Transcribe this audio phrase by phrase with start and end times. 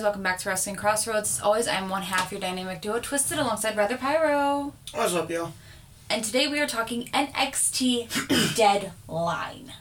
[0.00, 0.04] guys?
[0.04, 1.38] Welcome back to Wrestling Crossroads.
[1.38, 4.72] As always, I'm one half your dynamic duo, Twisted, alongside Brother Pyro.
[4.94, 5.52] What's up, y'all?
[6.08, 9.72] And today we are talking NXT Deadline.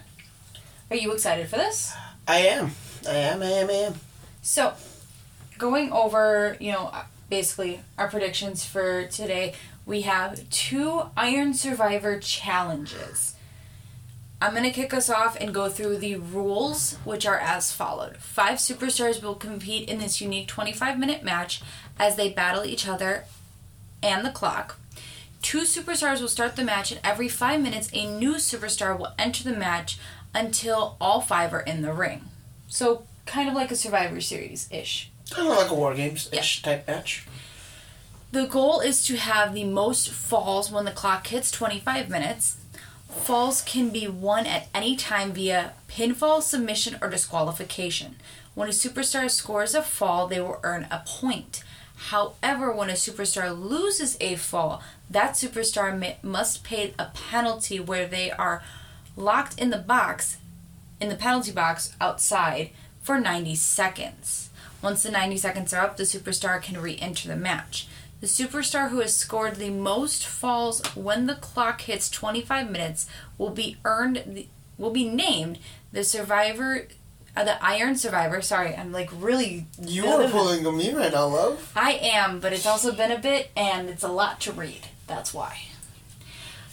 [0.90, 1.94] Are you excited for this?
[2.28, 2.72] I am.
[3.08, 3.94] I am, I am, I am.
[4.42, 4.74] So,
[5.58, 6.92] going over, you know,
[7.30, 9.54] basically our predictions for today,
[9.86, 13.36] we have two Iron Survivor challenges.
[14.42, 18.18] I'm going to kick us off and go through the rules, which are as followed.
[18.18, 21.62] Five superstars will compete in this unique 25 minute match
[22.00, 23.26] as they battle each other
[24.02, 24.80] and the clock.
[25.42, 29.44] Two superstars will start the match, and every five minutes, a new superstar will enter
[29.44, 29.98] the match
[30.34, 32.26] until all five are in the ring.
[32.68, 35.12] So, kind of like a Survivor Series ish.
[35.30, 37.26] Kind of like a War Games ish type match.
[38.32, 42.58] The goal is to have the most falls when the clock hits 25 minutes.
[43.10, 48.16] Falls can be won at any time via pinfall, submission, or disqualification.
[48.54, 51.64] When a superstar scores a fall, they will earn a point.
[51.96, 58.06] However, when a superstar loses a fall, that superstar may, must pay a penalty where
[58.06, 58.64] they are
[59.18, 60.38] locked in the box,
[61.02, 62.70] in the penalty box outside,
[63.02, 64.50] for 90 seconds.
[64.82, 67.88] Once the 90 seconds are up, the superstar can re enter the match.
[68.22, 73.52] The superstar who has scored the most falls when the clock hits 25 minutes will
[73.52, 74.46] be earned
[74.78, 75.60] will be named
[75.92, 76.88] the survivor
[77.36, 78.42] uh, the Iron Survivor.
[78.42, 81.72] Sorry, I'm like really You are pulling a me right now, love.
[81.76, 84.88] I am, but it's also been a bit and it's a lot to read.
[85.08, 85.62] That's why.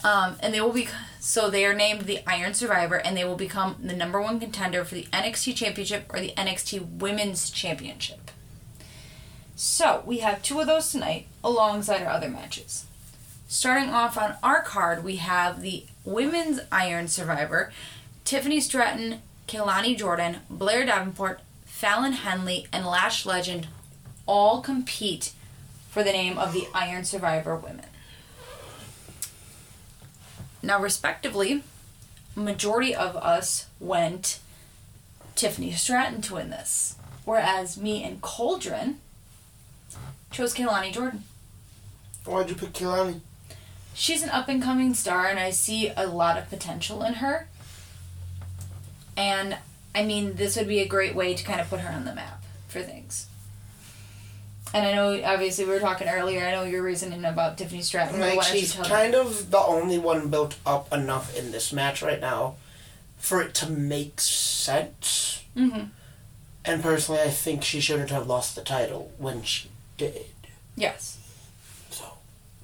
[0.03, 0.89] Um, and they will be
[1.21, 4.85] so they are named the Iron Survivor and they will become the number one contender
[4.85, 8.31] for the NXT Championship or the NXT Women's Championship.
[9.59, 12.84] So we have two of those tonight alongside our other matches.
[13.49, 17.72] Starting off on our card, we have the Women's Iron Survivor,
[18.27, 23.69] Tiffany Stratton, Kelani Jordan, Blair Davenport, Fallon Henley, and Lash Legend
[24.27, 25.33] all compete
[25.88, 27.87] for the name of the Iron Survivor women.
[30.62, 31.62] Now, respectively,
[32.34, 34.38] majority of us went
[35.34, 38.97] Tiffany Stratton to win this, whereas me and Coldren
[40.31, 41.25] chose Kelani Jordan.
[42.25, 43.20] Why'd you pick Kelani?
[43.94, 47.48] She's an up and coming star, and I see a lot of potential in her.
[49.16, 49.56] And
[49.94, 52.14] I mean, this would be a great way to kind of put her on the
[52.14, 53.26] map for things.
[54.75, 56.44] And I know, obviously, we were talking earlier.
[56.44, 58.20] I know your reasoning about Tiffany Stratton.
[58.20, 58.84] Like, Why she's them?
[58.84, 62.56] kind of the only one built up enough in this match right now
[63.16, 65.41] for it to make sense.
[65.56, 65.88] Mhm.
[66.66, 70.27] And personally, I think she shouldn't have lost the title when she did.
[70.77, 71.19] Yes.
[71.91, 72.05] So,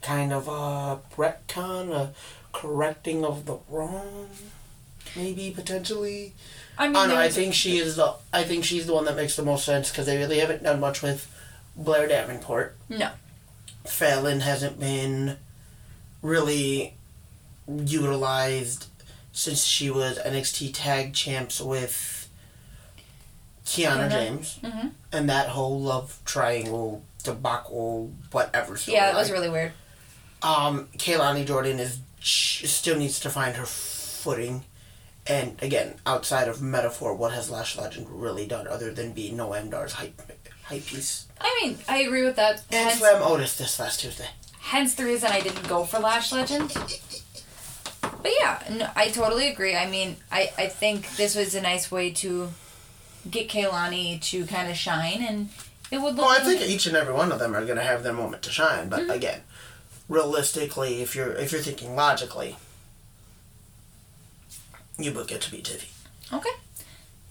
[0.00, 2.12] kind of a retcon, a
[2.52, 4.28] correcting of the wrong,
[5.16, 6.34] maybe potentially.
[6.78, 8.14] I mean, Oh no, I think she is the.
[8.32, 10.80] I think she's the one that makes the most sense because they really haven't done
[10.80, 11.30] much with
[11.76, 12.76] Blair Davenport.
[12.88, 13.10] No.
[13.84, 15.36] Fallon hasn't been
[16.22, 16.94] really
[17.68, 18.86] utilized
[19.32, 22.28] since she was NXT Tag Champs with
[23.64, 24.10] Kiana?
[24.10, 28.76] James, hmm and that whole love triangle debacle, whatever.
[28.86, 29.72] Yeah, that was really weird.
[30.42, 34.64] Um, Kelani Jordan is still needs to find her footing,
[35.26, 39.70] and again, outside of Meta-Four, what has Lash Legend really done other than be Noam
[39.70, 40.20] Dar's hype
[40.64, 42.62] hype piece I mean, I agree with that.
[42.70, 44.28] and Hence, Slam Otis this last Tuesday?
[44.60, 46.72] hence the reason I didn't go for Lash Legend.
[48.00, 49.74] But yeah, no, I totally agree.
[49.76, 52.50] I mean, I, I think this was a nice way to
[53.28, 55.48] get Kelani to kind of shine, and
[55.92, 56.26] it would look.
[56.26, 58.42] Well, I think each and every one of them are going to have their moment
[58.42, 59.10] to shine, but Mm-hmm.
[59.10, 59.40] again,
[60.08, 62.56] realistically, if you're if you're thinking logically,
[64.98, 65.88] you book it to be Tiffy.
[66.32, 66.50] Okay.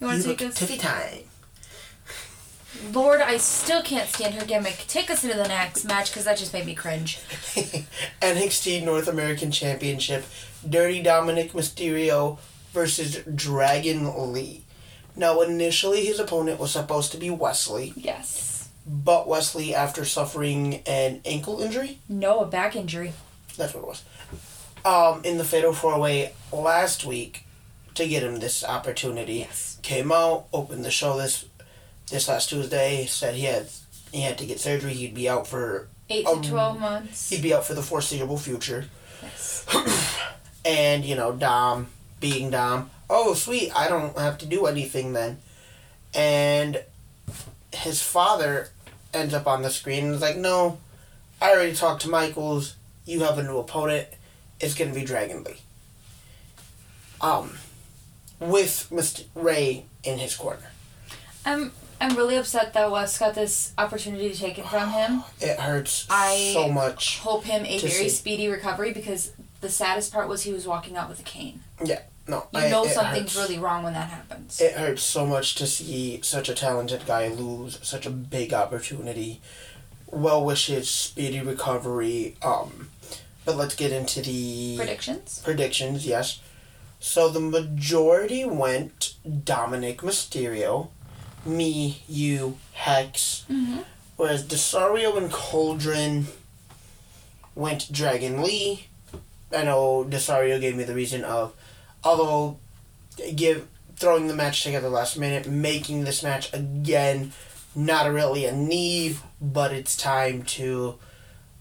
[0.00, 0.58] You want to take us?
[0.58, 1.24] Tiffy time.
[2.92, 4.84] Lord, I still can't stand her gimmick.
[4.88, 7.18] Take us into the next match because that just made me cringe.
[8.22, 10.24] NXT North American Championship,
[10.68, 12.38] Dirty Dominik Mysterio
[12.72, 14.64] versus Dragon Lee.
[15.14, 18.48] Now, initially, his opponent was supposed to be Wes Lee, Yes.
[18.86, 23.12] But Wes Lee, after suffering an ankle injury, No, a back injury.
[23.56, 24.02] that's what it was,
[24.84, 27.44] um, in the Fatal Four Way last week,
[27.94, 29.76] to get him this opportunity, Yes.
[29.82, 31.44] came out, opened the show this
[32.10, 33.68] this last Tuesday, said he had
[34.10, 37.30] he had to get surgery, he'd be out for Eight Um, to twelve months.
[37.30, 38.86] he'd be out for the foreseeable future.
[39.22, 39.64] Yes.
[40.64, 41.86] and you know Dom
[42.20, 42.90] being Dom.
[43.08, 43.70] Oh, sweet!
[43.76, 45.38] I don't have to do anything then.
[46.14, 46.82] And
[47.72, 48.68] his father
[49.14, 50.78] ends up on the screen and is like, "No,
[51.40, 52.74] I already talked to Michaels.
[53.04, 54.08] You have a new opponent.
[54.60, 55.56] It's gonna be Dragon Lee."
[57.20, 57.58] Um,
[58.40, 59.24] with Mr.
[59.34, 60.70] Ray in his corner.
[61.44, 65.22] I'm I'm really upset that Wes got this opportunity taken from him.
[65.40, 67.18] It hurts I so much.
[67.20, 68.08] Hope him a very see.
[68.08, 71.62] speedy recovery because the saddest part was he was walking out with a cane.
[72.26, 73.36] No, You I- know something's hurts.
[73.36, 74.60] really wrong when that happens.
[74.60, 79.40] It hurts so much to see such a talented guy lose such a big opportunity.
[80.06, 82.36] Well wishes, speedy recovery.
[82.42, 82.90] Um,
[83.44, 85.40] but let's get into the Predictions?
[85.42, 86.06] predictions.
[86.06, 86.38] Yes.
[87.00, 90.88] So the majority went Dominik Mysterio,
[91.44, 93.80] me, you, Hex, Mm-hmm.
[94.16, 96.28] whereas Desario and Cauldron
[97.56, 98.86] went Dragon Lee.
[99.56, 101.52] I know Desario gave me the reason of,
[102.04, 102.58] although
[103.36, 103.66] give
[103.96, 107.32] throwing the match together last minute, making this match again
[107.74, 110.98] not really a need, but it's time to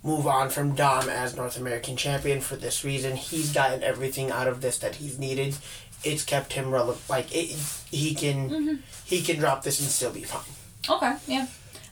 [0.03, 3.15] move on from Dom as North American champion for this reason.
[3.15, 5.55] He's gotten everything out of this that he's needed.
[6.03, 7.07] It's kept him relevant.
[7.09, 7.55] Like it,
[7.91, 8.79] he can Mhm.
[9.05, 10.41] he can drop this and still be fine.
[10.89, 11.45] Okay, yeah.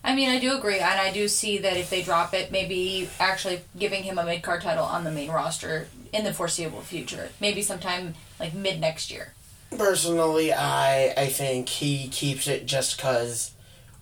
[0.03, 3.09] I mean, I do agree, and I do see that if they drop it, maybe
[3.19, 7.29] actually giving him a mid card title on the main roster in the foreseeable future.
[7.39, 9.33] Maybe sometime like mid next year.
[9.77, 13.51] Personally, I I think he keeps it just because.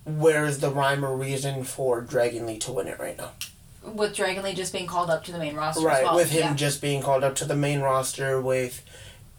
[0.05, 3.31] Where is the rhyme or reason for Dragon Lee to win it right now?
[3.83, 6.15] With Dragon Lee just being called up to the main roster Right, as well.
[6.15, 6.53] with him yeah.
[6.53, 8.81] just being called up to the main roster, with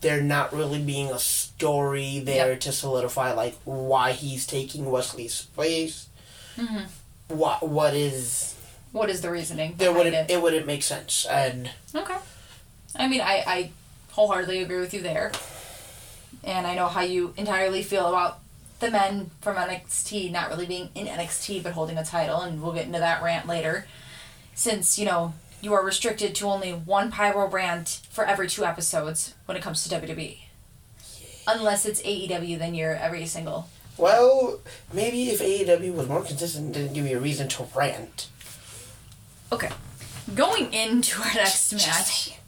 [0.02, 5.46] there not really being a story there to solidify like why he's taking Wes Lee's
[5.56, 6.07] place.
[6.58, 6.86] Mhm.
[7.28, 8.54] What what is
[8.92, 10.30] What is the reasoning there wouldn't it?
[10.30, 12.16] it wouldn't make sense and Okay.
[12.96, 13.70] I mean, I, I
[14.12, 15.30] wholeheartedly agree with you there.
[16.42, 18.40] And I know how you entirely feel about
[18.80, 22.72] the men from NXT not really being in NXT but holding a title, and we'll
[22.72, 23.86] get into that rant later.
[24.54, 29.34] Since, you know, you are restricted to only one Pyro brand for every two episodes
[29.46, 30.38] when it comes to WWE.
[31.46, 33.68] Unless it's AEW, then you're every single.
[33.98, 34.60] Well
[34.92, 38.28] maybe if AEW was more consistent didn't give me a reason to rant.
[39.52, 39.70] Okay.
[40.34, 42.38] Going into our next match.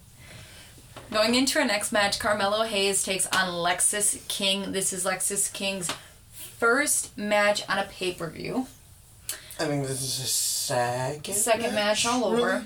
[1.10, 4.72] Going into our next match, Carmelo Hayes takes on Lexis King.
[4.72, 5.90] This is Lexis King's
[6.32, 8.66] first match on a pay per view.
[9.58, 12.36] I think this is a second Second match all over.
[12.46, 12.64] really?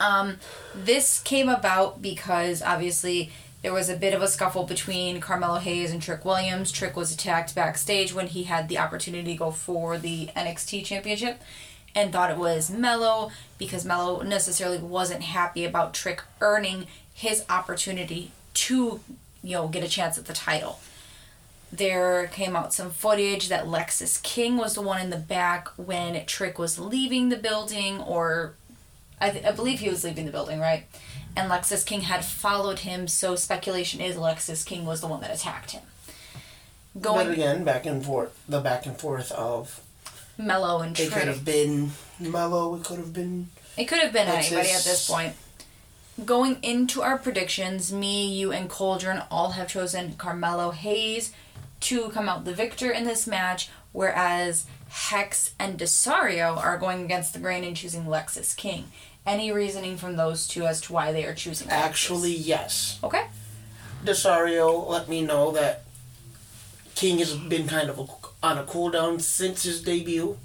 [0.00, 0.36] Um,
[0.74, 3.30] this came about because obviously
[3.64, 6.70] there was a bit of a scuffle between Carmelo Hayes and Trick Williams.
[6.70, 11.40] Trick was attacked backstage when he had the opportunity to go for the NXT championship
[11.94, 18.32] and thought it was Melo because Melo necessarily wasn't happy about Trick earning his opportunity
[18.52, 19.00] to,
[19.42, 20.78] you know, get a chance at the title.
[21.72, 26.26] There came out some footage that Lexis King was the one in the back when
[26.26, 28.56] Trick was leaving the building, or
[29.18, 30.84] I, th- I believe he was leaving the building, right?
[31.36, 35.34] And Lexis King had followed him, so speculation is Lexis King was the one that
[35.34, 35.82] attacked him.
[37.00, 39.80] Going But again, back and forth the back and forth of
[40.38, 41.90] Melo and it could have been
[42.20, 45.34] Melo, it could have been It could have been Lexis- anybody at this point.
[46.24, 51.32] Going into our predictions, me, you, and Cauldron all have chosen Carmelo Hayes
[51.80, 57.32] to come out the victor in this match, whereas Hex and Desario are going against
[57.32, 58.92] the grain and choosing Lexis King.
[59.26, 62.98] Any reasoning from those two as to why they are choosing actually yes.
[63.02, 63.26] Okay.
[64.04, 65.84] Desario let me know that
[66.94, 68.06] King has been kind of a,
[68.46, 70.36] on a cooldown since his debut,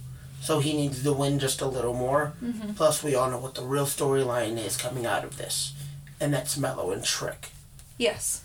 [0.41, 2.33] so he needs to win just a little more.
[2.43, 2.73] Mm-hmm.
[2.73, 5.73] Plus, we all know what the real storyline is coming out of this,
[6.19, 7.49] and that's Melo and Trick.
[7.97, 8.43] Yes.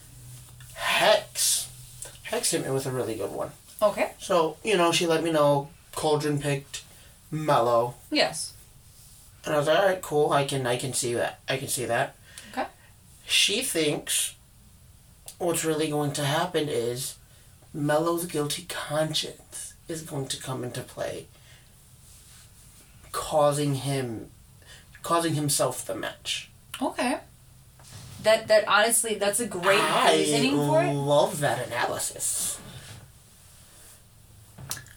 [0.74, 1.70] Hex,
[2.24, 3.52] Hex hit me with a really good one.
[3.80, 4.12] Okay.
[4.18, 6.82] So you know, she let me know Cauldron picked
[7.30, 8.52] Melo, Yes.
[9.44, 10.32] And I was like, all right, cool.
[10.32, 11.40] I can I can see that.
[11.48, 12.16] I can see that.
[12.52, 12.66] Okay.
[13.26, 14.34] She thinks
[15.38, 17.16] what's really going to happen is
[17.72, 21.26] Melo's guilty conscience is going to come into play,
[23.12, 24.30] causing him,
[25.02, 26.50] causing himself the match.
[26.80, 27.18] Okay.
[28.22, 30.92] That that honestly, that's a great I reasoning for it.
[30.92, 32.58] love that analysis.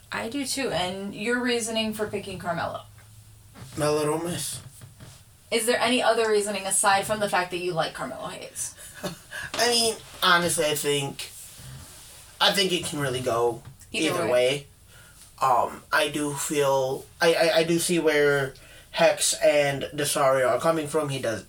[0.09, 0.69] I do too.
[0.69, 2.83] And your reasoning for picking Carmelo.
[3.77, 4.59] Melo miss.
[5.51, 8.75] Is there any other reasoning aside from the fact that you like Carmelo Hayes?
[9.53, 11.29] I mean, honestly, I think,
[12.41, 13.61] I think it can really go
[13.93, 14.31] Either either, way.
[14.31, 14.67] way.
[15.41, 18.55] Um, I do feel I, I, I do see where
[18.91, 21.09] Hex and Desario are coming from.
[21.09, 21.45] He does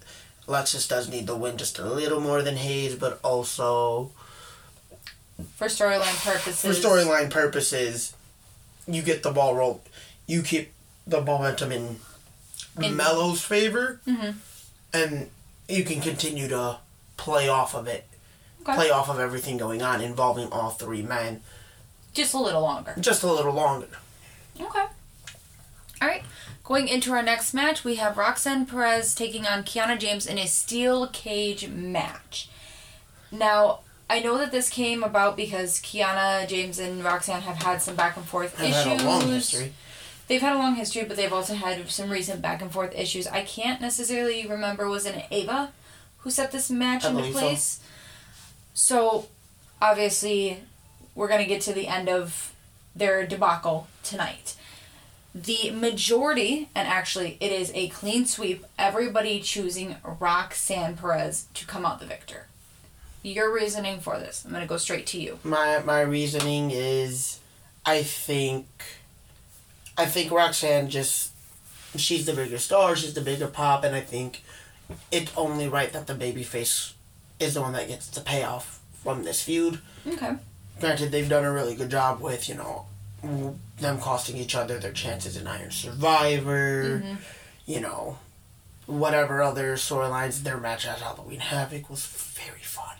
[0.46, 4.10] Lexis does need the win just a little more than Hayes, but also
[5.56, 6.60] For storyline purposes.
[6.60, 8.14] for storyline purposes,
[8.86, 9.80] you get the ball rolled.
[10.26, 10.72] You keep
[11.06, 11.96] the momentum in,
[12.86, 14.34] In- Melo's favor, Mhm.
[14.92, 15.30] and
[15.68, 16.78] you can continue to
[17.16, 18.06] play off of it
[18.62, 18.74] Okay.
[18.74, 21.42] play off of everything going on involving all three men.
[22.14, 22.94] Just a little longer.
[22.98, 23.88] just a little longer.
[24.60, 24.86] Okay.
[26.00, 26.22] All right.
[26.64, 30.46] Going into our next match, we have Roxanne Perez taking on Kiana James in a
[30.46, 32.48] steel cage match.
[33.30, 33.80] Now,
[34.10, 38.16] I know that this came about because Kiana James and Roxanne have had some back
[38.16, 39.70] and forth I've issues.
[40.28, 40.36] Had a long history.
[40.36, 43.26] They've had a long history, but they've also had some recent back and forth issues.
[43.26, 45.72] I can't necessarily remember was it Ava
[46.18, 47.40] who set this match I into believe so.
[47.40, 47.80] place.
[48.74, 49.28] So.
[49.80, 50.58] obviously,
[51.14, 52.52] we're gonna get to the end of
[52.94, 54.56] their debacle tonight.
[55.34, 61.86] The majority, and actually it is a clean sweep, everybody choosing Roxanne Perez to come
[61.86, 62.46] out the victor.
[63.22, 64.44] Your reasoning for this?
[64.44, 65.38] I'm gonna go straight to you.
[65.44, 67.38] My my reasoning is,
[67.86, 68.66] I think.
[69.98, 71.32] I think Roxanne just,
[71.96, 72.94] she's the bigger star.
[72.96, 74.42] She's the bigger pop, and I think
[75.10, 76.92] it's only right that the babyface
[77.40, 79.80] is the one that gets the payoff from this feud.
[80.06, 80.36] Okay.
[80.80, 82.86] Granted, they've done a really good job with you know
[83.80, 87.02] them costing each other their chances in Iron Survivor.
[87.04, 87.16] Mhm.
[87.66, 88.18] You know,
[88.86, 92.96] whatever other storylines their match at Halloween Havoc was very fun.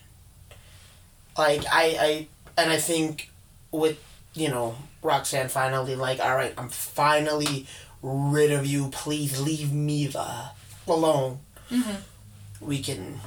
[1.36, 2.26] Like I, I
[2.60, 3.30] and I think
[3.70, 3.98] with
[4.34, 7.66] you know Roxanne finally like all right I'm finally
[8.02, 10.50] rid of you please leave me the
[10.86, 11.40] alone.
[11.70, 12.02] Mhm.
[12.60, 13.20] We can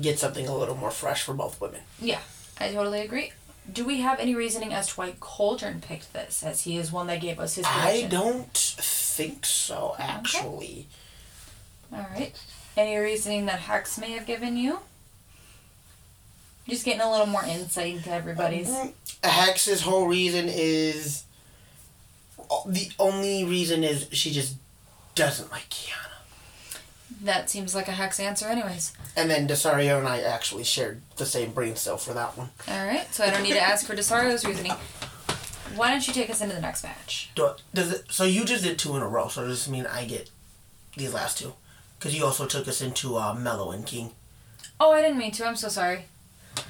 [0.00, 1.82] get something a little more fresh for both women.
[2.00, 2.20] Yeah,
[2.58, 3.32] I totally agree.
[3.70, 7.06] Do we have any reasoning as to why Cauldron picked this, as he is one
[7.06, 10.88] that gave us his I don't think so actually.
[11.92, 12.34] All right.
[12.76, 14.80] Any reasoning that Hex may have given you?
[16.68, 18.72] Just getting a little more insight into everybody's.
[19.22, 21.24] Hex's whole reason is
[22.66, 24.56] the only reason is she just
[25.14, 26.12] doesn't like Kiana.
[27.22, 28.92] That seems like a Hex answer, anyways.
[29.16, 32.50] And then Desario and I actually shared the same brain cell for that one.
[32.68, 33.12] All right.
[33.14, 34.72] So I don't need to ask for Desario's reasoning.
[35.76, 37.30] Why don't you take us into the next match?
[37.34, 38.06] Do, does it?
[38.10, 39.28] So you just did two in a row.
[39.28, 40.30] So does this mean I get
[40.96, 41.54] these last two?
[41.98, 44.10] Because you also took us into uh, Melo and King.
[44.80, 45.46] Oh, I didn't mean to.
[45.46, 46.06] I'm so sorry.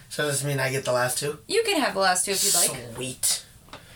[0.08, 1.38] So does this mean I get the last two?
[1.48, 2.94] You can have the last two if you'd like.
[2.94, 3.44] Sweet.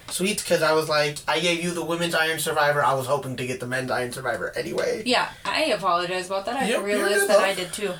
[0.09, 2.83] Sweet, because I was like, I gave you the women's Iron Survivor.
[2.83, 5.03] I was hoping to get the men's Iron Survivor anyway.
[5.05, 6.57] Yeah, I apologize about that.
[6.57, 7.41] I Yep, you're realized good, that.
[7.41, 7.93] I did too.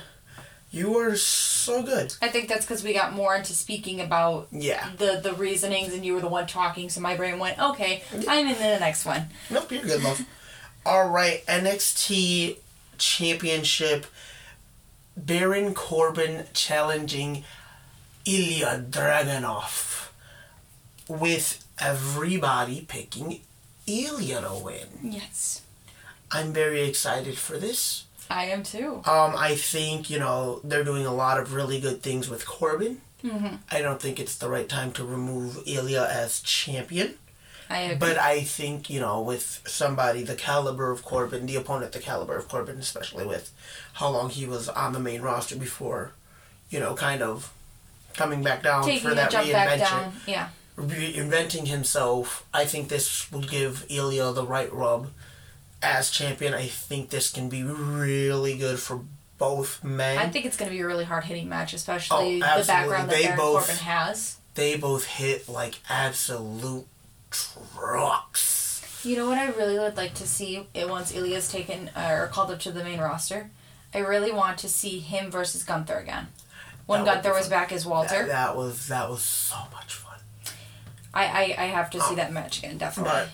[0.71, 2.13] You are so good.
[2.21, 4.89] I think that's because we got more into speaking about Yeah.
[4.97, 8.47] the the reasonings, and you were the one talking, so my brain went, okay, I'm
[8.47, 9.27] in the next one.
[9.49, 10.21] Nope, you're good, love.
[10.85, 12.57] All right, NXT
[12.97, 14.05] Championship.
[15.15, 17.43] Baron Corbin challenging
[18.27, 20.09] Ilya Dragunov,
[21.07, 23.39] with everybody picking
[23.87, 24.87] Ilya to win.
[25.01, 25.61] Yes,
[26.31, 28.03] I'm very excited for this.
[28.29, 28.95] I am too.
[29.05, 33.01] Um, I think you know they're doing a lot of really good things with Corbin.
[33.23, 33.55] Mm-hmm.
[33.71, 37.15] I don't think it's the right time to remove Ilya as champion.
[37.69, 37.97] I agree.
[37.97, 42.37] But I think, you know, with somebody the caliber of Corbin, the opponent the caliber
[42.37, 43.51] of Corbin, especially with
[43.93, 46.11] how long he was on the main roster before,
[46.69, 47.53] you know, kind of
[48.17, 50.13] coming back down Taking for that jump back reinvention, down.
[50.27, 50.49] Yeah.
[50.77, 52.45] reinventing himself.
[52.53, 55.11] I think this will give Ilya the right rub
[55.81, 56.53] as champion.
[56.53, 59.01] I think this can be really good for
[59.37, 60.17] both men.
[60.17, 62.65] I think it's going to be a really hard hitting match, especially Oh, the absolutely.
[62.67, 64.37] background that They Baron both- Corbin has.
[64.55, 66.87] they both hit like absolute
[67.29, 68.81] trucks.
[69.03, 72.27] You know what I really would like to see it once Ilya's taken uh, or
[72.27, 73.49] called up to the main roster?
[73.93, 76.27] I really want to see him versus Gunther again.
[76.87, 78.25] When That Gunther was back as Walter.
[78.25, 80.17] That, that was that was so much fun.
[81.13, 83.27] I, I, I have to see that match again, definitely.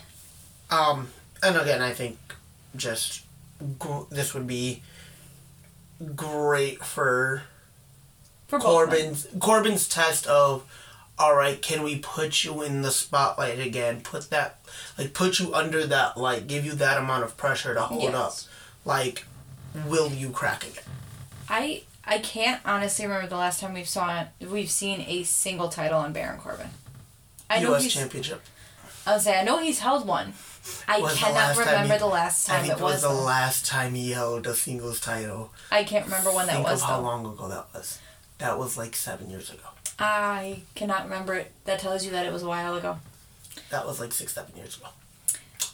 [0.68, 1.08] But um,
[1.42, 2.18] and again, I think
[2.74, 3.24] just
[3.78, 4.82] gr- this would be
[6.16, 7.44] great for
[8.48, 8.58] For.
[8.58, 10.64] Corbin's Corbin's test of
[11.16, 14.00] all right, can we put you in the spotlight again?
[14.00, 14.58] Put that
[14.98, 18.34] like put you under that light, give you that amount of pressure to hold up.
[18.84, 19.24] Like,
[19.86, 20.82] will you crack again?
[21.48, 25.98] I I can't honestly remember the last time we've saw we've seen a single title
[25.98, 26.68] on Baron Corbin.
[27.48, 27.84] I know U.S.
[27.84, 27.92] he's.
[27.94, 28.42] Championship.
[29.06, 30.32] I was say I know he's held one.
[30.88, 33.02] I Was cannot time remember he- the last I time think it it was was.
[33.02, 35.52] the last time he held a singles title.
[35.70, 37.02] I can't remember when that was of how though.
[37.02, 37.98] long ago that was.
[38.38, 39.60] That was like seven years ago.
[39.98, 41.52] I cannot remember it.
[41.66, 42.98] That tells you that it was a while ago.
[43.70, 44.88] That was like six, seven years ago.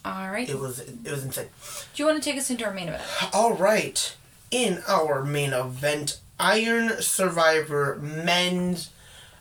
[0.05, 0.49] All right.
[0.49, 1.49] It was it was insane.
[1.95, 3.03] Do you want to take us into our main event?
[3.33, 4.15] All right,
[4.51, 8.91] in our main event, Iron Survivor Men's.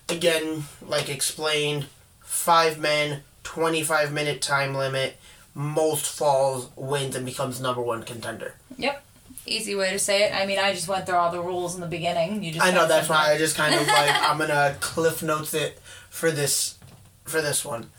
[0.07, 1.85] Again, like explained,
[2.21, 5.17] five men, twenty-five minute time limit.
[5.53, 8.55] Most falls wins and becomes number one contender.
[8.77, 9.03] Yep.
[9.45, 10.33] Easy way to say it.
[10.33, 12.43] I mean, I just went through all the rules in the beginning.
[12.43, 13.33] You just I know that's why.
[13.33, 16.79] I just kind of like I'm gonna cliff notes it for this
[17.23, 17.91] for this one,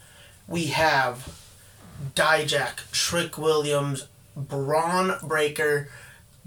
[0.47, 1.41] we have
[2.15, 5.89] Dijak, Trick Williams, Bron Breakker,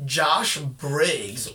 [0.04, 1.52] Josh Briggs.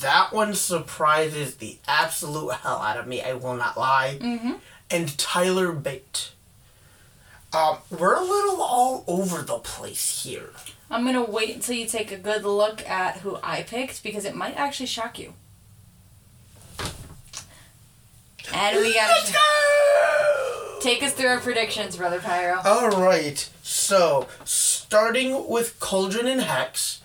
[0.00, 3.22] That one surprises the absolute hell out of me.
[3.22, 4.18] I will not lie.
[4.20, 4.52] Mm-hmm.
[4.90, 6.30] And Tyler Bate.
[7.52, 10.50] Um, we're a little all over the place here.
[10.90, 14.36] I'm gonna wait until you take a good look at who I picked because it
[14.36, 15.34] might actually shock you.
[18.52, 20.78] And we Let's gotta go!
[20.80, 22.60] take us through our predictions, brother Pyro.
[22.64, 23.48] All right.
[23.62, 27.00] So, starting with Cauldron and Hex,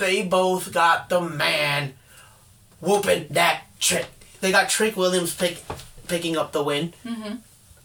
[0.00, 1.94] they both got the man
[2.80, 4.06] whooping that trick.
[4.40, 5.62] They got Trick Williams pick,
[6.08, 6.92] picking up the win.
[7.06, 7.34] Mm-hmm.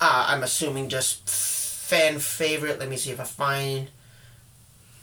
[0.01, 2.79] Uh, I'm assuming just fan favorite.
[2.79, 3.89] Let me see if I find.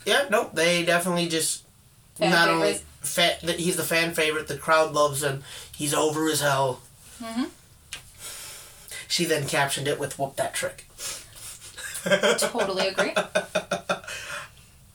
[0.05, 0.51] Yeah, nope.
[0.53, 1.63] They definitely just
[2.15, 2.59] Fan not favorites.
[2.59, 4.47] only fa- that he's the fan favorite.
[4.47, 5.43] The crowd loves him.
[5.75, 6.81] He's over as hell.
[7.21, 7.49] Mhm.
[9.07, 10.87] She then captioned it with "Whoop that trick."
[12.03, 13.13] Totally agree.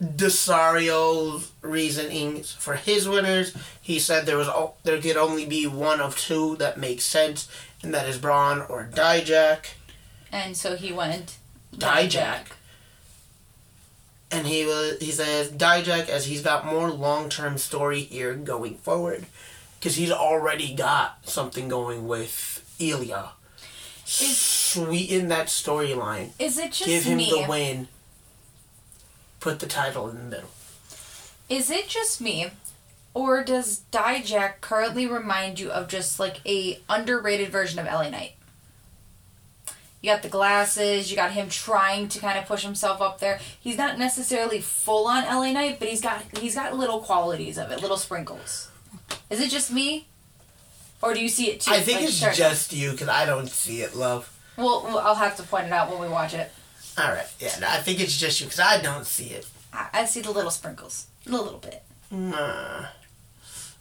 [0.02, 3.54] Desario's reasonings for his winners.
[3.80, 4.48] He said there was
[4.84, 7.48] there could only be one of two that makes sense,
[7.82, 9.66] and that is Bron or Dijak.
[10.30, 11.38] And so he went
[11.76, 12.46] Dijak.
[14.30, 18.76] And he was he says Dijak as he's got more long term story here going
[18.76, 19.26] forward,
[19.80, 23.30] because he's already got something going with Ilya.
[24.04, 26.30] Is- Sweeten that storyline.
[26.38, 27.30] Is it just Give him me?
[27.30, 27.88] the win.
[29.40, 30.50] Put the title in the middle.
[31.48, 32.50] Is it just me,
[33.14, 38.34] or does Dijak currently remind you of just like a underrated version of LA Knight?
[40.00, 41.10] You got the glasses.
[41.10, 43.40] You got him trying to kind of push himself up there.
[43.60, 47.70] He's not necessarily full on LA Knight, but he's got he's got little qualities of
[47.70, 48.70] it, little sprinkles.
[49.30, 50.06] Is it just me,
[51.02, 51.72] or do you see it too?
[51.72, 54.32] I think Like, it's just you because I don't see it, love.
[54.56, 56.50] Well, well, I'll have to point it out when we watch it.
[56.98, 59.46] All right, yeah, no, I think it's just you because I don't see it.
[59.72, 61.82] I, I see the little sprinkles, a little bit.
[62.10, 62.86] Nah.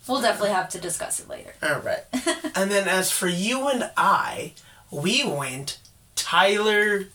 [0.07, 1.53] We'll definitely have to discuss it later.
[1.61, 2.03] All right,
[2.55, 4.53] and then as for you and I,
[4.91, 5.79] we went
[6.15, 7.07] Tyler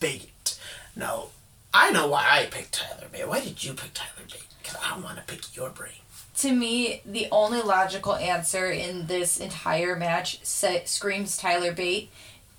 [0.00, 0.58] Bate.
[0.96, 1.28] Now,
[1.72, 3.28] I know why I picked Tyler Bate.
[3.28, 4.44] Why did you pick Tyler Bate?
[4.62, 5.92] Because I want to pick your brain.
[6.38, 12.10] to me, the only logical answer in this entire match screams Tyler Bate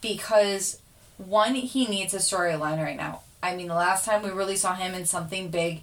[0.02, 0.80] because
[1.18, 3.22] one, he needs a storyline right now.
[3.42, 5.82] I mean, the last time we really saw him in something big,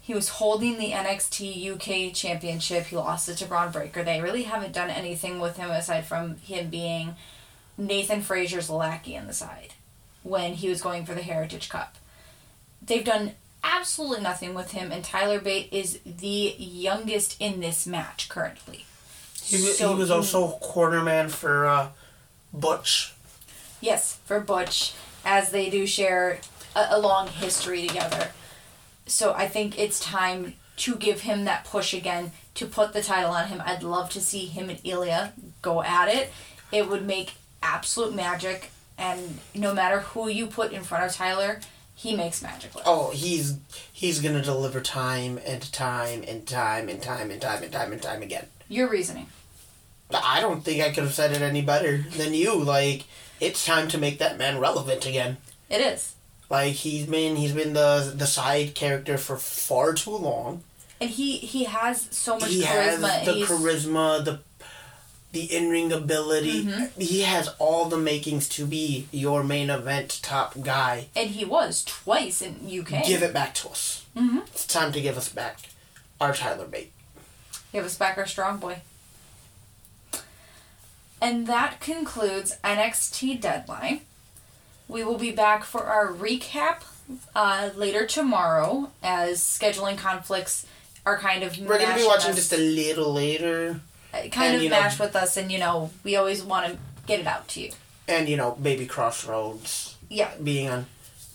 [0.00, 2.86] he was holding the NXT UK Championship.
[2.86, 4.02] He lost it to Bron Breakker.
[4.02, 7.16] They really haven't done anything with him aside from him being
[7.76, 9.74] Nathan Frazer's lackey on the side
[10.22, 11.96] when he was going for the Heritage Cup.
[12.82, 18.28] They've done absolutely nothing with him, and Tyler Bate is the youngest in this match
[18.28, 18.86] currently.
[19.42, 21.88] He, So he was also cornerman for uh,
[22.52, 23.14] Butch.
[23.80, 26.38] Yes, for Butch, as they do share
[26.76, 28.28] a, a long history together.
[29.06, 33.32] So I think it's time to give him that push again to put the title
[33.32, 33.62] on him.
[33.64, 36.32] I'd love to see him and Ilya go at it.
[36.72, 41.60] It would make absolute magic, and no matter who you put in front of Tyler,
[41.94, 42.74] he makes magic.
[42.74, 42.84] with.
[42.86, 43.58] Oh, he's
[43.92, 48.00] he's gonna deliver time and time and time and time and time and time and
[48.00, 48.46] time again.
[48.68, 49.26] Your reasoning.
[50.12, 52.56] I don't think I could have said it any better than you.
[52.56, 53.04] Like,
[53.40, 55.38] it's time to make that man relevant again.
[55.68, 56.14] It is.
[56.48, 60.62] Like he's been he's been the the side character for far too long.
[61.00, 63.08] And he, he has so much he charisma.
[63.08, 64.40] has the he's- charisma, the
[65.32, 66.64] the in ring ability.
[66.64, 67.00] Mm-hmm.
[67.00, 71.06] He has all the makings to be your main event top guy.
[71.14, 73.06] and he was twice in UK.
[73.06, 74.04] Give it back to us.
[74.16, 74.38] Mm-hmm.
[74.38, 75.60] It's time to give us back
[76.20, 76.90] our Tyler Bate.
[77.72, 78.80] Give us back our strong boy.
[81.20, 84.00] And that concludes NXT Deadline.
[84.88, 86.82] We will be back for our recap
[87.34, 90.66] uh, later tomorrow as scheduling conflicts
[91.06, 93.80] are kind of We're gonna be watching us- just a little later,
[94.14, 96.78] uh, kind and, of you know- with us, and you know we always want to
[97.06, 97.72] get it out to you.
[98.08, 100.86] and you know, Baby Crossroads Yeah, being on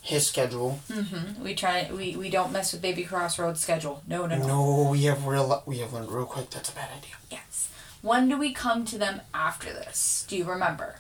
[0.01, 0.79] his schedule.
[0.91, 1.43] Mm-hmm.
[1.43, 4.01] we try we we don't mess with Baby Crossroads schedule.
[4.07, 4.47] No, no, no.
[4.47, 6.49] No, we have real we have one real quick.
[6.49, 7.15] That's a bad idea.
[7.31, 7.69] Yes.
[8.05, 10.27] When do we come to them after this?
[10.27, 10.97] Do you remember?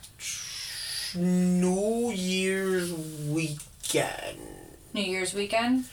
[1.15, 2.91] New Year's
[3.29, 4.39] weekend,
[4.91, 5.85] New Year's weekend.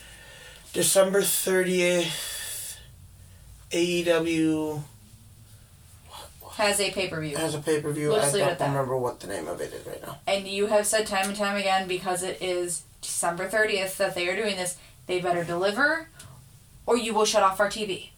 [0.72, 2.78] December thirtieth.
[3.72, 4.82] AEW
[6.52, 7.36] has a pay per view.
[7.36, 8.08] has a pay per view.
[8.08, 10.18] We'll I don't remember what the name of it is right now.
[10.26, 14.30] And you have said time and time again because it is December 30th that they
[14.30, 16.08] are doing this, they better deliver
[16.86, 18.08] or you will shut off our TV.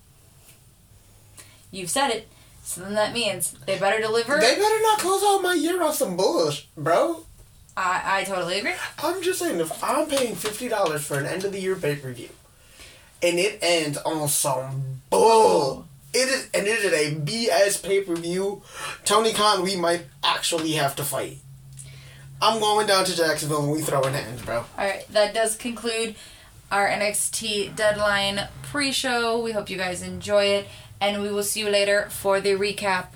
[1.72, 2.28] You've said it,
[2.64, 4.40] so then that means they better deliver.
[4.40, 7.24] They better not close out my year on some bullshit, bro.
[7.76, 8.72] I, I totally agree.
[9.02, 11.96] I'm just saying, if I'm paying fifty dollars for an end of the year pay
[11.96, 12.30] per view,
[13.22, 18.16] and it ends on some bull, it is, and it is a BS pay per
[18.16, 18.62] view.
[19.04, 21.38] Tony Khan, we might actually have to fight.
[22.40, 24.58] I'm going down to Jacksonville and we throwing hands, bro.
[24.58, 26.14] All right, that does conclude
[26.70, 29.40] our NXT deadline pre-show.
[29.42, 30.66] We hope you guys enjoy it,
[31.08, 33.08] and we will see you later for the recap.